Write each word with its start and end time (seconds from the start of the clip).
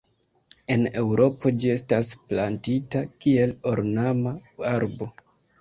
En 0.75 0.87
Eŭropo 1.01 1.51
ĝi 1.65 1.69
estas 1.73 2.09
plantita 2.31 3.05
kiel 3.27 3.55
ornama 3.75 4.37
arbo. 4.73 5.13